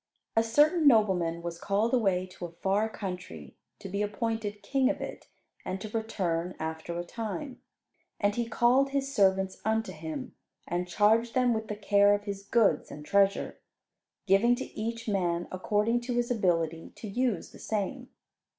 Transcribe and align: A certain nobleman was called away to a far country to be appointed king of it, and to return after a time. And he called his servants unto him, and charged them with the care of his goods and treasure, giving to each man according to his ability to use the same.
A 0.35 0.41
certain 0.41 0.87
nobleman 0.87 1.43
was 1.43 1.59
called 1.59 1.93
away 1.93 2.25
to 2.25 2.45
a 2.45 2.51
far 2.53 2.89
country 2.89 3.55
to 3.77 3.87
be 3.87 4.01
appointed 4.01 4.63
king 4.63 4.89
of 4.89 4.99
it, 4.99 5.27
and 5.63 5.79
to 5.79 5.89
return 5.95 6.55
after 6.57 6.97
a 6.97 7.03
time. 7.03 7.61
And 8.19 8.33
he 8.33 8.49
called 8.49 8.89
his 8.89 9.13
servants 9.13 9.61
unto 9.63 9.91
him, 9.91 10.33
and 10.67 10.87
charged 10.87 11.35
them 11.35 11.53
with 11.53 11.67
the 11.67 11.75
care 11.75 12.15
of 12.15 12.23
his 12.23 12.41
goods 12.41 12.89
and 12.89 13.05
treasure, 13.05 13.59
giving 14.25 14.55
to 14.55 14.65
each 14.73 15.07
man 15.07 15.47
according 15.51 16.01
to 16.01 16.15
his 16.15 16.31
ability 16.31 16.93
to 16.95 17.07
use 17.07 17.51
the 17.51 17.59
same. 17.59 18.09